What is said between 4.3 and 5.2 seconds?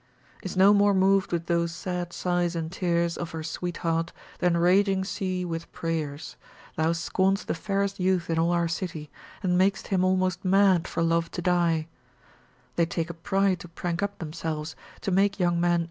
than raging